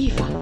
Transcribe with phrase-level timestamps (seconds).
[0.00, 0.40] لطيفة.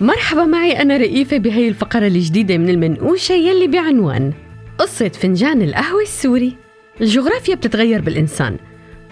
[0.00, 4.32] مرحبا معي أنا رئيفة بهي الفقرة الجديدة من المنقوشة يلي بعنوان
[4.78, 6.56] قصة فنجان القهوة السوري.
[7.00, 8.56] الجغرافيا بتتغير بالإنسان.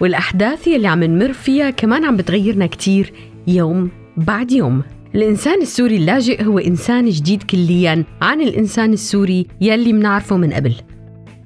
[0.00, 3.12] والأحداث يلي عم نمر فيها كمان عم بتغيرنا كتير
[3.46, 4.82] يوم بعد يوم.
[5.14, 10.74] الإنسان السوري اللاجئ هو إنسان جديد كليا عن الإنسان السوري يلي منعرفه من قبل.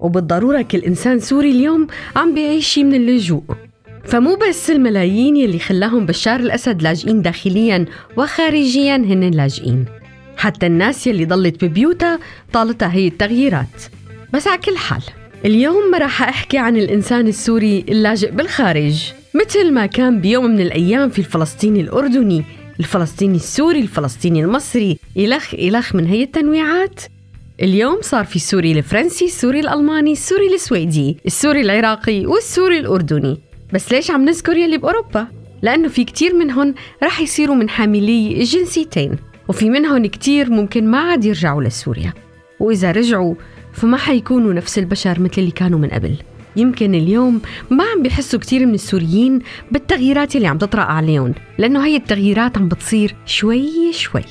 [0.01, 1.87] وبالضرورة كل إنسان سوري اليوم
[2.17, 3.43] عم بيعيش من اللجوء.
[4.05, 7.85] فمو بس الملايين يلي خلاهم بشار الأسد لاجئين داخليا
[8.17, 9.85] وخارجيا هن لاجئين
[10.37, 12.19] حتى الناس يلي ضلت ببيوتها
[12.53, 13.83] طالتها هي التغييرات.
[14.33, 15.03] بس على كل حال
[15.45, 21.19] اليوم راح أحكي عن الإنسان السوري اللاجئ بالخارج مثل ما كان بيوم من الأيام في
[21.19, 22.45] الفلسطيني الأردني
[22.81, 27.01] الفلسطيني السوري الفلسطيني المصري إلخ إلخ من هي التنويعات.
[27.63, 33.41] اليوم صار في السوري الفرنسي السوري الألماني السوري السويدي السوري العراقي والسوري الأردني.
[33.73, 35.27] بس ليش عم نذكر يلي بأوروبا؟
[35.63, 39.17] لأنه في كتير منهم رح يصيروا من حاملي الجنسيتين
[39.49, 42.13] وفي منهم كتير ممكن ما عاد يرجعوا لسوريا.
[42.61, 43.35] وإذا رجعوا
[43.77, 46.17] فما حيكونوا نفس البشر مثل اللي كانوا من قبل.
[46.57, 49.39] يمكن اليوم ما عم بيحسوا كتير من السوريين
[49.71, 54.23] بالتغييرات اللي عم تطرأ عليهم لأنه هي التغييرات عم بتصير شوي شوي.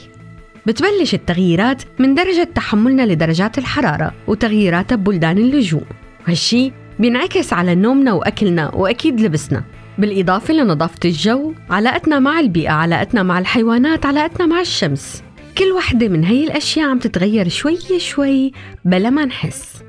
[0.66, 5.84] بتبلش التغييرات من درجة تحملنا لدرجات الحرارة وتغييراتها ببلدان اللجوء
[6.28, 9.64] وهالشي بينعكس على نومنا وأكلنا وأكيد لبسنا.
[9.98, 15.25] بالإضافة لنظافة الجو علاقتنا مع البيئة علاقتنا مع الحيوانات علاقتنا مع الشمس.
[15.58, 18.52] كل وحدة من هي الأشياء عم تتغير شوي شوي
[18.86, 19.84] بلا ما نحس.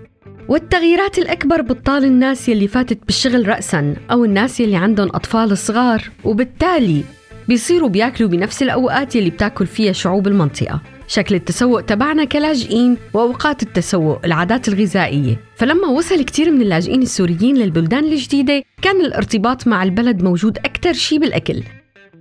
[0.49, 7.03] والتغييرات الأكبر بتطال الناس يلي فاتت بالشغل رأسا أو الناس يلي عندهم أطفال صغار وبالتالي
[7.49, 10.81] بيصيروا بياكلوا بنفس الأوقات يلي بتاكل فيها شعوب المنطقة.
[11.09, 15.41] شكل التسوق تبعنا كلاجئين وأوقات التسوق العادات الغذائية.
[15.57, 21.19] فلما وصل كتير من اللاجئين السوريين للبلدان الجديدة كان الارتباط مع البلد موجود أكثر شي
[21.19, 21.63] بالأكل.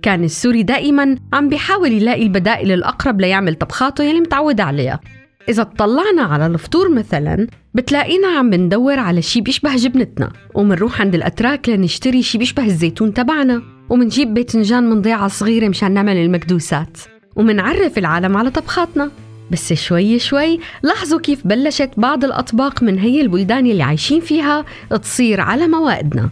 [0.06, 5.00] كان السوري دائما عم بيحاول يلاقي البدائل الأقرب ليعمل طبخاته يلي متعود عليها.
[5.48, 11.68] إذا اطلعنا على الفطور مثلا بتلاقينا عم بندور على شي بيشبه جبنتنا ومنروح عند الأتراك
[11.68, 16.98] لنشتري شي بيشبه الزيتون تبعنا ومنجيب باذنجان من ضيعة صغيرة مشان نعمل المكدوسات.
[17.36, 19.10] ومنعرف العالم على طبخاتنا.
[19.50, 24.64] بس شوي شوي لاحظوا كيف بلشت بعض الأطباق من هي البلدان اللي عايشين فيها
[25.02, 26.30] تصير على موائدنا.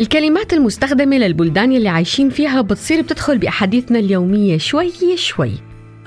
[0.00, 5.52] الكلمات المستخدمة للبلدان اللي عايشين فيها بتصير بتدخل بأحاديثنا اليومية شوي شوي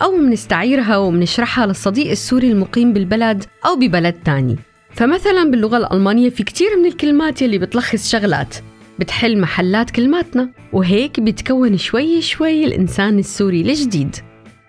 [0.01, 4.55] أو منستعيرها ومنشرحها للصديق السوري المقيم بالبلد أو ببلد تاني.
[4.91, 8.55] فمثلا باللغة الألمانية في كتير من الكلمات يلي بتلخص شغلات
[8.99, 14.15] بتحل محلات كلماتنا وهيك بيتكون شوي شوي الإنسان السوري الجديد.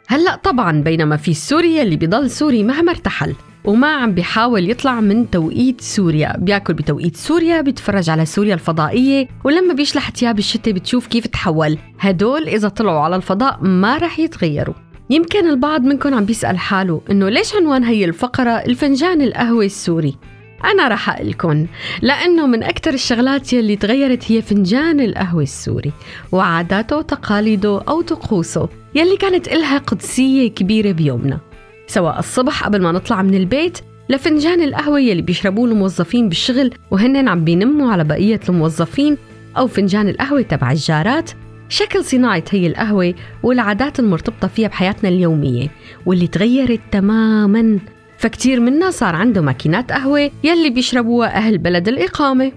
[0.08, 3.34] هلأ طبعا بينما في سوريا اللي بيضل سوري مهما ارتحل.
[3.64, 6.36] وما عم بيحاول يطلع من توقيت سوريا.
[6.38, 11.78] بياكل بتوقيت سوريا بيتفرج على سوريا الفضائية ولما بيشلح تياب الشتاء بتشوف كيف تحول.
[12.00, 14.74] هدول إذا طلعوا على الفضاء ما رح يتغيروا.
[15.10, 20.16] يمكن البعض منكم عم بيسأل حاله إنه ليش عنوان هي الفقرة الفنجان القهوة السوري؟
[20.64, 21.66] أنا رح أقلكن
[22.02, 25.92] لأنه من أكثر الشغلات يلي تغيرت هي فنجان القهوة السوري
[26.32, 31.51] وعاداته وتقاليده أو طقوسه يلي كانت إلها قدسية كبيرة بيومنا.
[31.92, 37.44] سواء الصبح قبل ما نطلع من البيت لفنجان القهوة يلي بيشربوه الموظفين بالشغل وهن عم
[37.44, 39.16] بينموا على بقية الموظفين
[39.56, 41.30] أو فنجان القهوة تبع الجارات.
[41.68, 45.68] شكل صناعة هي القهوة والعادات المرتبطة فيها بحياتنا اليومية
[46.06, 47.78] واللي تغيرت تماماً.
[48.18, 52.52] فكتير منا صار عنده ماكينات قهوة يلي بيشربوها أهل بلد الإقامة.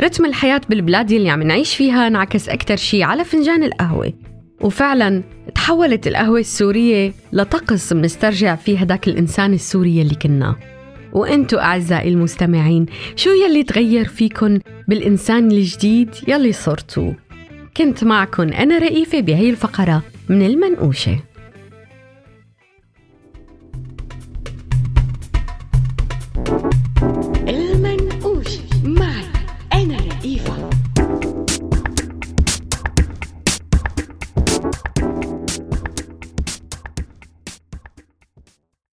[0.00, 4.12] رتم الحياة بالبلاد يلي عم نعيش فيها انعكس أكتر شي على فنجان القهوة.
[4.60, 5.22] وفعلا
[5.54, 10.56] تحولت القهوة السورية لطقس منسترجع فيه هداك الإنسان السوري يلي كنا.
[11.12, 12.86] وأنتو أعزائي المستمعين
[13.16, 17.12] شو يلي تغير فيكن بالإنسان الجديد يلي صرتوا
[17.76, 21.18] كنت معكن أنا رئيفة بهي الفقرة من المنقوشة.